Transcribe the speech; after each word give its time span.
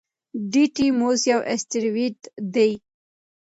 ډیډیموس 0.51 1.21
یو 1.31 1.39
اسټروېډ 1.53 2.17
دی. 2.53 2.71